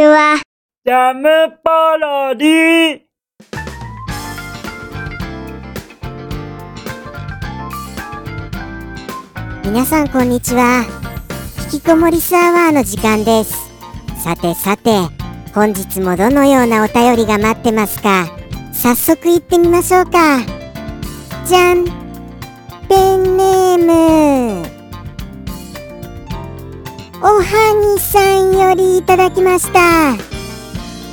[0.00, 0.40] ちは。
[0.86, 1.28] ジャム
[1.62, 3.00] パロディ
[9.62, 10.86] 皆さんこんにちは。
[11.70, 13.54] 引きこもりサーバーの時間です。
[14.24, 14.90] さてさて、
[15.54, 18.26] 本日もどのようなお便りが待ってますか？
[18.72, 20.38] 早速行ってみましょうか。
[21.44, 21.84] じゃん
[22.88, 24.79] ペンネーム
[27.22, 30.14] おはぎさんよりいただきました。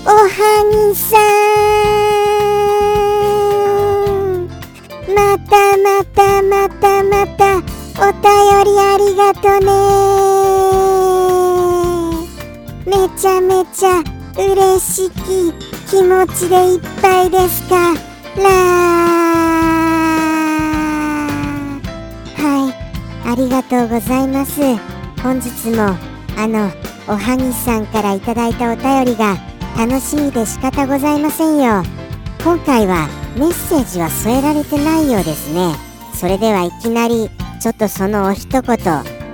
[0.05, 0.29] おは
[0.71, 1.27] ぎさん。
[5.13, 7.57] またまたまたまた
[7.99, 8.23] お便
[8.63, 9.67] りありがとね。
[12.85, 14.01] めちゃめちゃ
[14.37, 15.51] 嬉しき
[15.89, 17.93] 気持ちでいっぱいですか。
[18.37, 18.43] ら
[22.37, 23.29] はい。
[23.29, 24.96] ありがとうございます。
[25.23, 25.97] 本日も
[26.37, 26.71] あの
[27.07, 29.37] おはぎさんからいただいたお便りが
[29.77, 31.83] 楽しみで仕方ございませんよ。
[32.43, 35.75] 今回はメッセージは添えられてないようですね。
[36.13, 38.77] それではいきなりちょっとそのお一言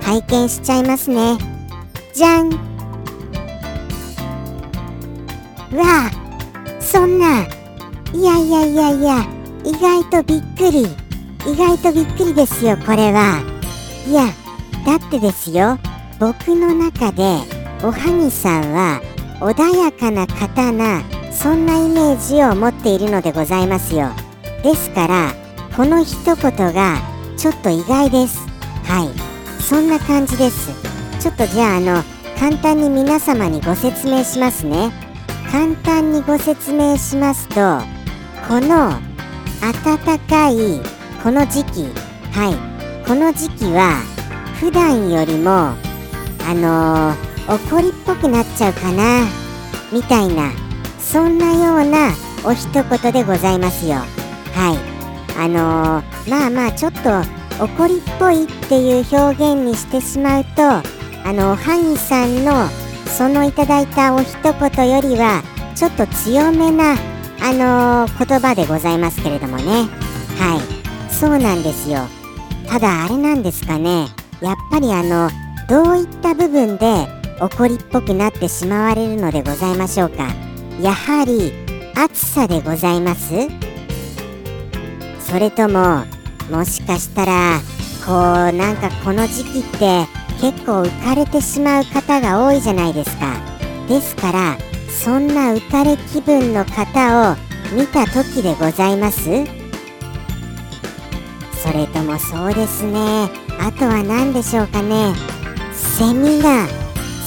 [0.02, 1.36] 拝見しちゃいますね。
[2.12, 2.48] じゃん。
[2.48, 2.50] う
[5.76, 6.10] わあ。
[6.80, 7.44] そんな。
[8.12, 9.26] いやいやいやいや。
[9.64, 10.86] 意外とびっくり。
[11.50, 13.42] 意外とびっくりですよこれは。
[14.06, 14.32] いや。
[14.84, 15.78] だってですよ。
[16.20, 17.22] 僕の中で
[17.82, 19.00] おはぎさんは
[19.40, 24.10] 穏やかな方なそんなイメージを持っているのでございますよ。
[24.62, 25.32] ですから
[25.76, 26.36] この一言
[26.72, 26.98] が
[27.36, 28.38] ちょっと意外です。
[28.84, 29.62] はい。
[29.62, 30.70] そんな感じです。
[31.20, 32.02] ちょっとじゃああの
[32.38, 34.92] 簡単に皆様にご説明しますね。
[35.50, 37.54] 簡単にご説明しますと
[38.48, 38.92] この
[39.60, 40.80] 暖かい
[41.22, 41.84] この時期
[42.32, 43.06] はい。
[43.06, 44.13] この時期は
[44.64, 45.74] 普段よりもあ
[46.54, 49.26] のー、怒りっぽくなっちゃうかな
[49.92, 50.50] みたいな
[50.98, 52.12] そんなような
[52.46, 53.96] お一言でございますよ。
[53.96, 55.38] はい。
[55.38, 57.10] あのー、まあまあちょっと
[57.62, 60.82] 怒りっぽいっていう表現にしてしまうとあ
[61.26, 62.66] のおはぎさんの
[63.06, 65.42] そのいただいたお一言よりは
[65.74, 66.92] ちょっと強めな
[67.42, 69.88] あのー、言葉でございますけれどもね。
[70.38, 71.12] はい。
[71.12, 72.06] そうなんですよ。
[72.66, 74.23] ただあれなんですかね。
[74.44, 75.30] やっぱりあの
[75.70, 77.06] どういった部分で
[77.40, 80.26] 怒りっぽくなってしまわれるのでございましょうか。
[80.82, 81.50] やはり
[81.96, 83.32] 暑さでございます？
[85.18, 86.04] それとも
[86.50, 87.58] もしかしたら
[88.04, 88.14] こう
[88.52, 90.04] なんかこの時期って
[90.42, 93.40] 結構浮かれてしまう方が多いじゃないですか。
[93.88, 94.58] ですから
[94.90, 97.36] そんな浮かれ気分の方を
[97.74, 99.22] 見た時でございます？
[101.62, 103.42] それともそうですね。
[103.60, 105.14] あとは何でしょうかね。
[105.72, 106.66] セミが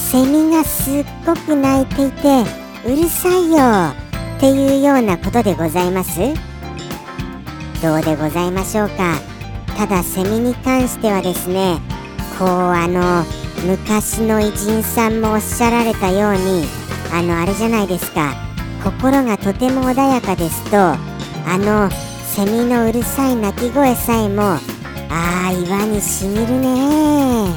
[0.09, 2.43] セミがすっごく鳴いていて
[2.85, 3.57] うるさいよ
[4.37, 6.19] っていうようなことでございます？
[7.81, 9.15] どうでございましょうか？
[9.77, 11.79] ただセミに関してはですね
[12.39, 13.23] こうあの
[13.65, 16.65] 昔の偉人さんもおっしゃられたように
[17.13, 18.33] あのあれじゃないですか。
[18.83, 20.97] 心がとても穏やかですとあ
[21.57, 21.89] の
[22.23, 24.57] セミのうるさい鳴き声さえも
[25.09, 27.47] ああ岩にしみるね。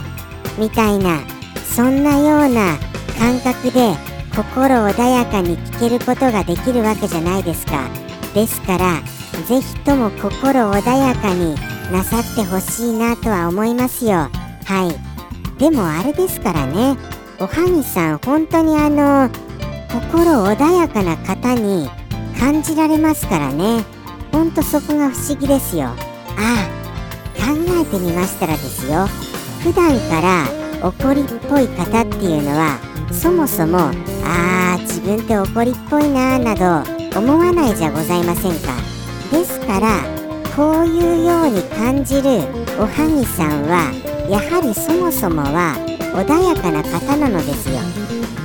[0.59, 1.21] みたいな
[1.65, 2.77] そんなような
[3.19, 3.95] 感覚で
[4.35, 7.89] 心穏やかに聞けることができるわけじゃないですか。
[8.35, 9.01] ですから
[9.49, 11.55] ぜひとも心穏やかに
[11.93, 14.29] なさってほしいなとは思いますよ。
[14.65, 14.95] は
[15.57, 15.59] い。
[15.59, 16.97] でもあれですからね
[17.39, 19.29] おはぎさん本当にあの
[19.93, 21.91] 心穏やかな方に
[22.39, 23.85] 感じられますからね。
[24.33, 25.89] ほんとそこが不思議ですよ。
[25.89, 25.97] あ
[26.37, 26.70] あ
[27.81, 29.07] えてみましたらですよ。
[29.63, 30.45] 普段から
[30.83, 32.79] 怒りっぽい方っていうのは
[33.13, 38.73] そもそもああ自分って怒りっぽいなーなど思わないじゃございませんか。
[39.31, 40.03] ですから
[40.57, 42.41] こういうように感じる
[42.79, 43.93] おはぎさんは
[44.29, 45.77] やはりそもそもは
[46.15, 47.79] 穏やかな方なのですよ。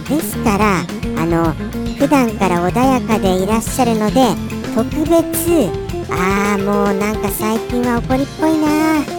[0.10, 0.82] ですから
[1.18, 1.54] あの
[1.98, 4.22] 普段から穏やかでいらっしゃるので
[4.76, 5.70] 特別
[6.12, 9.15] ああもうなんか最近は怒りっぽいな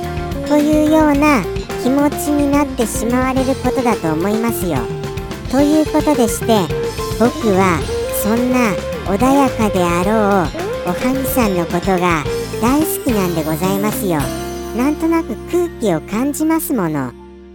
[0.46, 1.42] というような
[1.82, 4.78] 気持ちになってしまわれることだと思いますよ。
[5.50, 6.46] ということでして
[7.18, 7.80] 僕は
[8.22, 8.74] そんな
[9.06, 12.24] 穏やかであろうおはぎさんのことが
[12.60, 14.20] 大好きなんでございますよ。
[14.76, 17.12] なんとなく空気を感じますもの。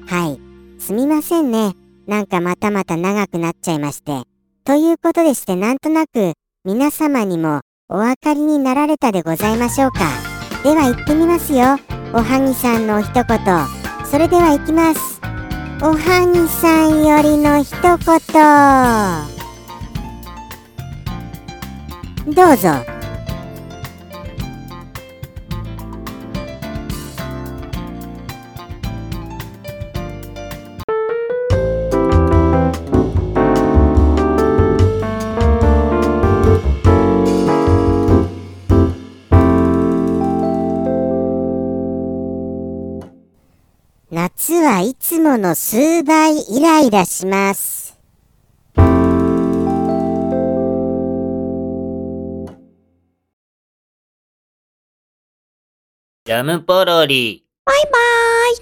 [0.08, 0.40] はい。
[0.82, 1.74] すみませんね。
[2.08, 4.24] なんかまたまた長くなっちゃいまして。
[4.64, 6.34] ということでしてなんとなく
[6.66, 10.00] 皆様にもお分かりになられたでございましょうか。
[10.64, 12.01] では行ってみますよ。
[12.14, 13.26] おはぎさんの一言。
[14.06, 15.22] それではいきます。
[15.82, 17.96] おはぎさんよりの一言。
[22.36, 22.91] どうぞ。
[44.44, 47.96] 夏はいつもの数倍イライラします。
[56.26, 57.46] ジャムポロリ。
[57.66, 58.58] バイバーイ。